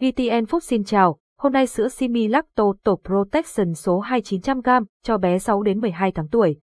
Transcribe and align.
GTN 0.00 0.44
Food 0.44 0.60
xin 0.60 0.84
chào, 0.84 1.18
hôm 1.38 1.52
nay 1.52 1.66
sữa 1.66 1.88
Simi 1.88 2.28
Lacto 2.28 2.64
Tổ 2.84 3.00
Protection 3.04 3.74
số 3.74 4.02
2900g 4.02 4.84
cho 5.02 5.18
bé 5.18 5.38
6 5.38 5.62
đến 5.62 5.80
12 5.80 6.12
tháng 6.12 6.28
tuổi. 6.28 6.56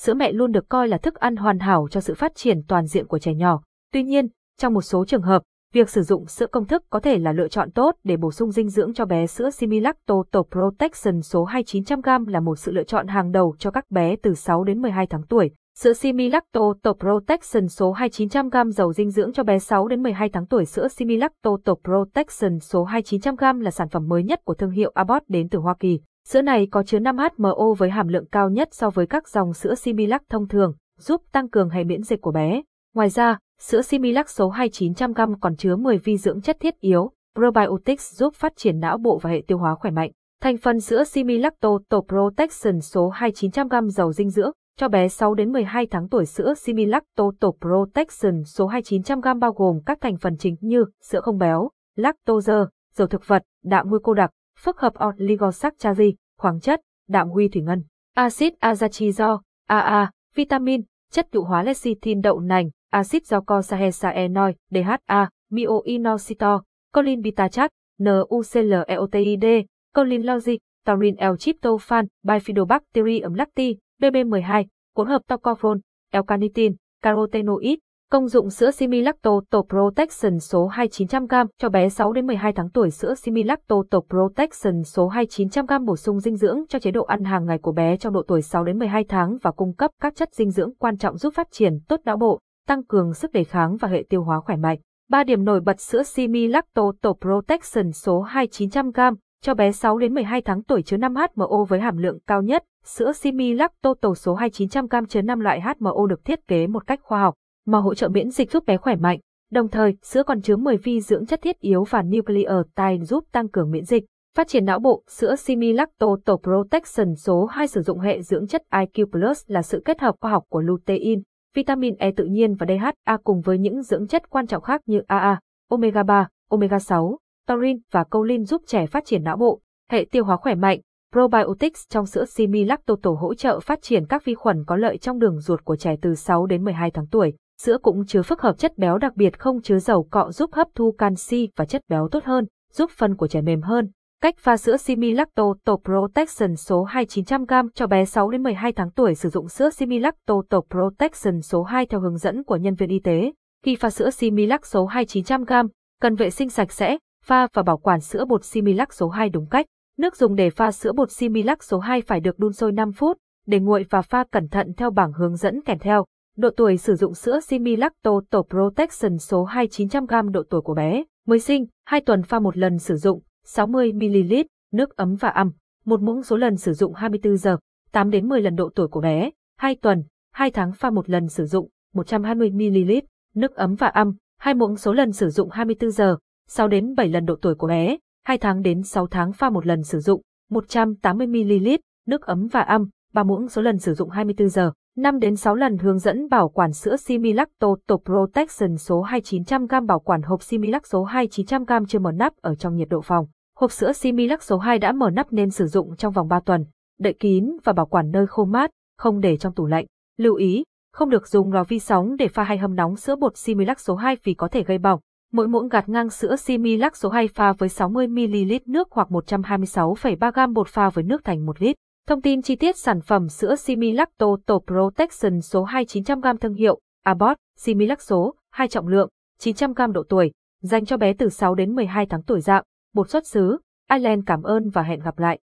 Sữa 0.00 0.14
mẹ 0.14 0.32
luôn 0.32 0.52
được 0.52 0.68
coi 0.68 0.88
là 0.88 0.98
thức 0.98 1.14
ăn 1.14 1.36
hoàn 1.36 1.58
hảo 1.58 1.88
cho 1.90 2.00
sự 2.00 2.14
phát 2.14 2.34
triển 2.34 2.62
toàn 2.68 2.86
diện 2.86 3.06
của 3.06 3.18
trẻ 3.18 3.34
nhỏ. 3.34 3.62
Tuy 3.92 4.02
nhiên, 4.02 4.28
trong 4.58 4.74
một 4.74 4.82
số 4.82 5.04
trường 5.04 5.22
hợp, 5.22 5.42
việc 5.72 5.90
sử 5.90 6.02
dụng 6.02 6.26
sữa 6.26 6.46
công 6.46 6.66
thức 6.66 6.82
có 6.90 7.00
thể 7.00 7.18
là 7.18 7.32
lựa 7.32 7.48
chọn 7.48 7.70
tốt 7.70 7.94
để 8.04 8.16
bổ 8.16 8.32
sung 8.32 8.50
dinh 8.50 8.68
dưỡng 8.68 8.94
cho 8.94 9.04
bé 9.04 9.26
sữa 9.26 9.50
Simi 9.50 9.80
Lacto 9.80 10.14
Tổ 10.30 10.46
Protection 10.50 11.22
số 11.22 11.46
2900g 11.46 12.28
là 12.28 12.40
một 12.40 12.58
sự 12.58 12.72
lựa 12.72 12.84
chọn 12.84 13.06
hàng 13.06 13.32
đầu 13.32 13.54
cho 13.58 13.70
các 13.70 13.90
bé 13.90 14.16
từ 14.16 14.34
6 14.34 14.64
đến 14.64 14.82
12 14.82 15.06
tháng 15.06 15.22
tuổi. 15.28 15.50
Sữa 15.74 15.92
Similacto 15.92 16.60
Top 16.82 16.98
Protection 17.00 17.68
số 17.68 17.94
2900g 17.94 18.70
dầu 18.70 18.92
dinh 18.92 19.10
dưỡng 19.10 19.32
cho 19.32 19.42
bé 19.42 19.58
6 19.58 19.88
đến 19.88 20.02
12 20.02 20.28
tháng 20.28 20.46
tuổi. 20.46 20.64
Sữa 20.64 20.88
Similacto 20.88 21.50
Top 21.64 21.80
Protection 21.84 22.58
số 22.58 22.86
2900g 22.86 23.60
là 23.60 23.70
sản 23.70 23.88
phẩm 23.88 24.08
mới 24.08 24.22
nhất 24.22 24.40
của 24.44 24.54
thương 24.54 24.70
hiệu 24.70 24.90
Abbott 24.94 25.28
đến 25.28 25.48
từ 25.48 25.58
Hoa 25.58 25.74
Kỳ. 25.80 26.00
Sữa 26.28 26.42
này 26.42 26.68
có 26.70 26.82
chứa 26.82 26.98
5 26.98 27.16
HMO 27.18 27.74
với 27.78 27.90
hàm 27.90 28.08
lượng 28.08 28.26
cao 28.32 28.50
nhất 28.50 28.68
so 28.72 28.90
với 28.90 29.06
các 29.06 29.28
dòng 29.28 29.52
sữa 29.52 29.74
Similac 29.74 30.22
thông 30.28 30.48
thường, 30.48 30.74
giúp 30.98 31.22
tăng 31.32 31.48
cường 31.48 31.70
hệ 31.70 31.84
miễn 31.84 32.02
dịch 32.02 32.20
của 32.20 32.32
bé. 32.32 32.62
Ngoài 32.94 33.08
ra, 33.08 33.38
sữa 33.60 33.82
Similac 33.82 34.30
số 34.30 34.52
2900g 34.52 35.34
còn 35.40 35.56
chứa 35.56 35.76
10 35.76 35.98
vi 35.98 36.16
dưỡng 36.16 36.40
chất 36.40 36.56
thiết 36.60 36.80
yếu, 36.80 37.10
probiotics 37.34 38.14
giúp 38.14 38.34
phát 38.34 38.52
triển 38.56 38.80
não 38.80 38.98
bộ 38.98 39.18
và 39.22 39.30
hệ 39.30 39.42
tiêu 39.46 39.58
hóa 39.58 39.74
khỏe 39.74 39.90
mạnh. 39.90 40.10
Thành 40.42 40.56
phần 40.56 40.80
sữa 40.80 41.04
Similacto 41.04 41.78
Top 41.88 42.06
Protection 42.08 42.80
số 42.80 43.10
2900g 43.10 43.88
dầu 43.88 44.12
dinh 44.12 44.30
dưỡng 44.30 44.52
cho 44.76 44.88
bé 44.88 45.08
6 45.08 45.34
đến 45.34 45.52
12 45.52 45.86
tháng 45.86 46.08
tuổi 46.08 46.26
sữa 46.26 46.54
Similac 46.54 47.02
Total 47.16 47.50
Protection 47.60 48.44
số 48.44 48.68
2900g 48.68 49.38
bao 49.38 49.52
gồm 49.52 49.80
các 49.86 49.98
thành 50.00 50.16
phần 50.16 50.36
chính 50.36 50.56
như 50.60 50.84
sữa 51.02 51.20
không 51.20 51.38
béo, 51.38 51.70
lactose, 51.96 52.52
dầu 52.94 53.08
thực 53.08 53.28
vật, 53.28 53.42
đạm 53.64 53.90
nguy 53.90 53.98
cô 54.02 54.14
đặc, 54.14 54.30
phức 54.58 54.80
hợp 54.80 54.92
oligosaccharide, 55.04 56.16
khoáng 56.38 56.60
chất, 56.60 56.80
đạm 57.08 57.28
huy 57.28 57.48
thủy 57.48 57.62
ngân, 57.62 57.84
axit 58.14 58.52
azachizo, 58.60 59.40
AA, 59.66 60.10
vitamin, 60.34 60.82
chất 61.10 61.28
nhũ 61.32 61.44
hóa 61.44 61.62
lecithin 61.62 62.20
đậu 62.20 62.40
nành, 62.40 62.70
axit 62.90 63.22
glycosahesaenoid, 63.30 64.54
DHA, 64.70 65.28
myoinositol, 65.50 66.58
choline 66.94 67.22
bitachat, 67.22 67.70
NuCleotide, 68.00 69.64
colin 69.94 70.22
logic, 70.22 70.58
taurin 70.86 71.14
L-tryptophan, 71.16 72.06
bifidobacterium 72.26 73.34
lacti, 73.34 73.76
BB12, 74.02 74.64
hỗn 74.96 75.08
hợp 75.08 75.22
tocopherol, 75.28 75.76
L-carnitin, 76.12 76.74
carotenoid, 77.02 77.78
công 78.10 78.28
dụng 78.28 78.50
sữa 78.50 78.70
Similacto 78.70 79.30
Tổ 79.50 79.66
Protection 79.68 80.38
số 80.40 80.68
2900g 80.68 81.46
cho 81.58 81.68
bé 81.68 81.88
6 81.88 82.12
đến 82.12 82.26
12 82.26 82.52
tháng 82.52 82.70
tuổi 82.70 82.90
sữa 82.90 83.14
Similacto 83.14 83.76
Tổ 83.90 84.04
Protection 84.10 84.82
số 84.84 85.10
2900g 85.10 85.84
bổ 85.84 85.96
sung 85.96 86.20
dinh 86.20 86.36
dưỡng 86.36 86.58
cho 86.68 86.78
chế 86.78 86.90
độ 86.90 87.04
ăn 87.04 87.24
hàng 87.24 87.46
ngày 87.46 87.58
của 87.58 87.72
bé 87.72 87.96
trong 87.96 88.12
độ 88.12 88.22
tuổi 88.28 88.42
6 88.42 88.64
đến 88.64 88.78
12 88.78 89.04
tháng 89.04 89.38
và 89.42 89.50
cung 89.50 89.74
cấp 89.74 89.90
các 90.00 90.16
chất 90.16 90.28
dinh 90.34 90.50
dưỡng 90.50 90.74
quan 90.78 90.96
trọng 90.96 91.16
giúp 91.16 91.34
phát 91.34 91.46
triển 91.50 91.78
tốt 91.88 92.00
não 92.04 92.16
bộ, 92.16 92.38
tăng 92.68 92.84
cường 92.84 93.14
sức 93.14 93.32
đề 93.32 93.44
kháng 93.44 93.76
và 93.76 93.88
hệ 93.88 94.04
tiêu 94.08 94.22
hóa 94.22 94.40
khỏe 94.40 94.56
mạnh. 94.56 94.78
3 95.10 95.24
điểm 95.24 95.44
nổi 95.44 95.60
bật 95.60 95.80
sữa 95.80 96.02
Similacto 96.02 96.92
Tổ 97.02 97.16
Protection 97.20 97.92
số 97.92 98.24
2900g 98.24 99.14
cho 99.42 99.54
bé 99.54 99.72
6 99.72 99.98
đến 99.98 100.14
12 100.14 100.42
tháng 100.42 100.62
tuổi 100.62 100.82
chứa 100.82 100.96
5 100.96 101.14
HMO 101.14 101.64
với 101.68 101.80
hàm 101.80 101.96
lượng 101.96 102.18
cao 102.26 102.42
nhất, 102.42 102.64
sữa 102.84 103.12
Similac 103.12 103.72
Total 103.82 104.12
số 104.16 104.36
2900g 104.36 105.06
chứa 105.06 105.22
5 105.22 105.40
loại 105.40 105.60
HMO 105.60 106.06
được 106.08 106.24
thiết 106.24 106.48
kế 106.48 106.66
một 106.66 106.86
cách 106.86 107.00
khoa 107.02 107.20
học, 107.20 107.34
mà 107.66 107.78
hỗ 107.78 107.94
trợ 107.94 108.08
miễn 108.08 108.30
dịch 108.30 108.50
giúp 108.50 108.64
bé 108.66 108.76
khỏe 108.76 108.96
mạnh. 108.96 109.18
Đồng 109.50 109.68
thời, 109.68 109.96
sữa 110.02 110.22
còn 110.22 110.42
chứa 110.42 110.56
10 110.56 110.76
vi 110.76 111.00
dưỡng 111.00 111.26
chất 111.26 111.42
thiết 111.42 111.58
yếu 111.58 111.84
và 111.84 112.02
nucleotide 112.02 113.04
giúp 113.04 113.24
tăng 113.32 113.48
cường 113.48 113.70
miễn 113.70 113.84
dịch. 113.84 114.04
Phát 114.36 114.48
triển 114.48 114.64
não 114.64 114.78
bộ, 114.78 115.02
sữa 115.08 115.36
Similac 115.36 115.88
Total 115.98 116.36
Protection 116.42 117.14
số 117.14 117.44
2 117.44 117.68
sử 117.68 117.82
dụng 117.82 117.98
hệ 117.98 118.22
dưỡng 118.22 118.46
chất 118.46 118.62
IQ 118.70 119.06
Plus 119.10 119.42
là 119.46 119.62
sự 119.62 119.82
kết 119.84 120.00
hợp 120.00 120.14
khoa 120.20 120.30
học 120.30 120.44
của 120.48 120.60
lutein, 120.60 121.22
vitamin 121.54 121.94
E 121.98 122.10
tự 122.16 122.24
nhiên 122.24 122.54
và 122.54 122.66
DHA 122.66 123.16
cùng 123.24 123.40
với 123.40 123.58
những 123.58 123.82
dưỡng 123.82 124.06
chất 124.06 124.30
quan 124.30 124.46
trọng 124.46 124.62
khác 124.62 124.80
như 124.86 125.02
AA, 125.06 125.40
omega 125.70 126.02
3, 126.02 126.28
omega 126.50 126.78
6, 126.78 127.18
taurine 127.48 127.78
và 127.92 128.04
choline 128.12 128.44
giúp 128.44 128.62
trẻ 128.66 128.86
phát 128.86 129.04
triển 129.04 129.24
não 129.24 129.36
bộ, 129.36 129.60
hệ 129.90 130.06
tiêu 130.10 130.24
hóa 130.24 130.36
khỏe 130.36 130.54
mạnh. 130.54 130.80
Probiotics 131.12 131.80
trong 131.88 132.06
sữa 132.06 132.24
Similac 132.24 132.86
Total 132.86 133.12
hỗ 133.18 133.34
trợ 133.34 133.60
phát 133.60 133.82
triển 133.82 134.06
các 134.06 134.24
vi 134.24 134.34
khuẩn 134.34 134.64
có 134.66 134.76
lợi 134.76 134.98
trong 134.98 135.18
đường 135.18 135.40
ruột 135.40 135.64
của 135.64 135.76
trẻ 135.76 135.96
từ 136.02 136.14
6 136.14 136.46
đến 136.46 136.64
12 136.64 136.90
tháng 136.90 137.06
tuổi. 137.06 137.34
Sữa 137.62 137.78
cũng 137.82 138.06
chứa 138.06 138.22
phức 138.22 138.40
hợp 138.40 138.58
chất 138.58 138.78
béo 138.78 138.98
đặc 138.98 139.16
biệt 139.16 139.38
không 139.38 139.62
chứa 139.62 139.78
dầu 139.78 140.08
cọ 140.10 140.30
giúp 140.32 140.50
hấp 140.52 140.68
thu 140.74 140.92
canxi 140.98 141.48
và 141.56 141.64
chất 141.64 141.82
béo 141.88 142.08
tốt 142.08 142.24
hơn, 142.24 142.46
giúp 142.72 142.90
phân 142.96 143.16
của 143.16 143.26
trẻ 143.26 143.40
mềm 143.40 143.62
hơn. 143.62 143.90
Cách 144.22 144.34
pha 144.38 144.56
sữa 144.56 144.76
Similacto 144.76 145.54
Total 145.64 145.76
Protection 145.84 146.56
số 146.56 146.86
2900g 146.86 147.68
cho 147.74 147.86
bé 147.86 148.04
6 148.04 148.30
đến 148.30 148.42
12 148.42 148.72
tháng 148.72 148.90
tuổi 148.90 149.14
sử 149.14 149.28
dụng 149.28 149.48
sữa 149.48 149.70
Similacto 149.70 150.34
Total 150.50 150.60
Protection 150.70 151.40
số 151.40 151.62
2 151.62 151.86
theo 151.86 152.00
hướng 152.00 152.16
dẫn 152.16 152.44
của 152.44 152.56
nhân 152.56 152.74
viên 152.74 152.88
y 152.88 152.98
tế. 152.98 153.32
Khi 153.64 153.76
pha 153.76 153.90
sữa 153.90 154.10
Similac 154.10 154.66
số 154.66 154.86
2900g, 154.86 155.68
cần 156.00 156.14
vệ 156.14 156.30
sinh 156.30 156.48
sạch 156.48 156.72
sẽ, 156.72 156.98
pha 157.22 157.46
và 157.52 157.62
bảo 157.62 157.76
quản 157.76 158.00
sữa 158.00 158.24
bột 158.24 158.44
Similac 158.44 158.94
số 158.94 159.08
2 159.08 159.28
đúng 159.28 159.46
cách. 159.46 159.66
Nước 159.98 160.16
dùng 160.16 160.34
để 160.34 160.50
pha 160.50 160.72
sữa 160.72 160.92
bột 160.92 161.10
Similac 161.10 161.62
số 161.64 161.78
2 161.78 162.00
phải 162.00 162.20
được 162.20 162.38
đun 162.38 162.52
sôi 162.52 162.72
5 162.72 162.92
phút, 162.92 163.18
để 163.46 163.60
nguội 163.60 163.86
và 163.90 164.02
pha 164.02 164.24
cẩn 164.30 164.48
thận 164.48 164.72
theo 164.76 164.90
bảng 164.90 165.12
hướng 165.12 165.36
dẫn 165.36 165.60
kèm 165.64 165.78
theo. 165.78 166.04
Độ 166.36 166.50
tuổi 166.56 166.76
sử 166.76 166.94
dụng 166.94 167.14
sữa 167.14 167.40
Similac 167.40 167.92
Total 168.02 168.40
Protection 168.50 169.18
số 169.18 169.44
2 169.44 169.66
900g 169.66 170.30
độ 170.30 170.42
tuổi 170.50 170.60
của 170.60 170.74
bé. 170.74 171.04
Mới 171.26 171.38
sinh, 171.38 171.66
2 171.84 172.00
tuần 172.00 172.22
pha 172.22 172.38
một 172.38 172.56
lần 172.58 172.78
sử 172.78 172.96
dụng, 172.96 173.22
60ml, 173.46 174.44
nước 174.72 174.96
ấm 174.96 175.14
và 175.14 175.28
ấm. 175.28 175.52
Một 175.84 176.00
muỗng 176.00 176.22
số 176.22 176.36
lần 176.36 176.56
sử 176.56 176.72
dụng 176.72 176.94
24 176.94 177.36
giờ, 177.36 177.56
8 177.92 178.10
đến 178.10 178.28
10 178.28 178.40
lần 178.40 178.56
độ 178.56 178.70
tuổi 178.74 178.88
của 178.88 179.00
bé. 179.00 179.30
2 179.58 179.76
tuần, 179.82 180.04
2 180.32 180.50
tháng 180.50 180.72
pha 180.72 180.90
một 180.90 181.10
lần 181.10 181.28
sử 181.28 181.46
dụng, 181.46 181.68
120ml, 181.94 183.00
nước 183.34 183.54
ấm 183.54 183.74
và 183.74 183.86
ấm. 183.86 184.16
Hai 184.38 184.54
muỗng 184.54 184.76
số 184.76 184.92
lần 184.92 185.12
sử 185.12 185.28
dụng 185.30 185.50
24 185.50 185.90
giờ, 185.90 186.16
6 186.54 186.68
đến 186.68 186.94
7 186.96 187.08
lần 187.08 187.24
độ 187.24 187.36
tuổi 187.42 187.54
của 187.54 187.66
bé, 187.66 187.96
2 188.24 188.38
tháng 188.38 188.62
đến 188.62 188.82
6 188.82 189.06
tháng 189.06 189.32
pha 189.32 189.50
một 189.50 189.66
lần 189.66 189.82
sử 189.82 190.00
dụng, 190.00 190.22
180ml, 190.50 191.78
nước 192.06 192.22
ấm 192.22 192.46
và 192.52 192.60
âm, 192.60 192.88
3 193.12 193.22
muỗng 193.22 193.48
số 193.48 193.62
lần 193.62 193.78
sử 193.78 193.94
dụng 193.94 194.10
24 194.10 194.48
giờ, 194.48 194.72
5 194.96 195.18
đến 195.18 195.36
6 195.36 195.54
lần 195.54 195.78
hướng 195.78 195.98
dẫn 195.98 196.28
bảo 196.28 196.48
quản 196.48 196.72
sữa 196.72 196.96
Similacto 196.96 197.68
Total 197.86 198.04
Protection 198.04 198.76
số 198.76 199.04
2900g 199.04 199.86
bảo 199.86 200.00
quản 200.00 200.22
hộp 200.22 200.42
Similac 200.42 200.86
số 200.86 201.06
2900g 201.06 201.84
chưa 201.86 201.98
mở 201.98 202.12
nắp 202.12 202.32
ở 202.36 202.54
trong 202.54 202.76
nhiệt 202.76 202.88
độ 202.88 203.00
phòng. 203.00 203.26
Hộp 203.56 203.72
sữa 203.72 203.92
Similac 203.92 204.42
số 204.42 204.58
2 204.58 204.78
đã 204.78 204.92
mở 204.92 205.10
nắp 205.10 205.32
nên 205.32 205.50
sử 205.50 205.66
dụng 205.66 205.96
trong 205.96 206.12
vòng 206.12 206.28
3 206.28 206.40
tuần, 206.40 206.64
đậy 206.98 207.12
kín 207.12 207.56
và 207.64 207.72
bảo 207.72 207.86
quản 207.86 208.10
nơi 208.10 208.26
khô 208.26 208.44
mát, 208.44 208.70
không 208.98 209.20
để 209.20 209.36
trong 209.36 209.54
tủ 209.54 209.66
lạnh. 209.66 209.86
Lưu 210.18 210.34
ý, 210.34 210.64
không 210.92 211.10
được 211.10 211.28
dùng 211.28 211.52
lò 211.52 211.64
vi 211.64 211.78
sóng 211.78 212.16
để 212.16 212.28
pha 212.28 212.42
hay 212.42 212.58
hâm 212.58 212.74
nóng 212.74 212.96
sữa 212.96 213.16
bột 213.16 213.36
Similac 213.36 213.80
số 213.80 213.94
2 213.94 214.16
vì 214.24 214.34
có 214.34 214.48
thể 214.48 214.62
gây 214.62 214.78
bỏng. 214.78 215.00
Mỗi 215.32 215.48
muỗng 215.48 215.68
gạt 215.68 215.88
ngang 215.88 216.10
sữa 216.10 216.36
Similac 216.36 216.96
số 216.96 217.08
2 217.08 217.28
pha 217.28 217.52
với 217.52 217.68
60ml 217.68 218.60
nước 218.66 218.88
hoặc 218.90 219.08
126,3 219.10 220.48
g 220.48 220.52
bột 220.52 220.68
pha 220.68 220.90
với 220.90 221.04
nước 221.04 221.24
thành 221.24 221.46
1 221.46 221.62
lít. 221.62 221.76
Thông 222.08 222.22
tin 222.22 222.42
chi 222.42 222.56
tiết 222.56 222.76
sản 222.76 223.00
phẩm 223.00 223.28
sữa 223.28 223.54
Similac 223.56 224.08
Total 224.18 224.56
Protection 224.66 225.40
số 225.40 225.66
2900g 225.66 226.36
thương 226.36 226.54
hiệu 226.54 226.80
Abbott, 227.04 227.36
Similac 227.58 228.02
số 228.02 228.34
2 228.50 228.68
trọng 228.68 228.88
lượng, 228.88 229.08
900g 229.40 229.92
độ 229.92 230.02
tuổi, 230.08 230.32
dành 230.62 230.84
cho 230.84 230.96
bé 230.96 231.12
từ 231.12 231.28
6 231.28 231.54
đến 231.54 231.74
12 231.74 232.06
tháng 232.06 232.22
tuổi 232.22 232.40
dạng, 232.40 232.64
bột 232.94 233.10
xuất 233.10 233.26
xứ. 233.26 233.58
Ireland 233.90 234.22
cảm 234.26 234.42
ơn 234.42 234.70
và 234.70 234.82
hẹn 234.82 235.00
gặp 235.00 235.18
lại. 235.18 235.38